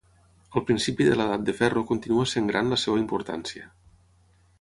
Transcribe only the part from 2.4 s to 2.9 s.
gran la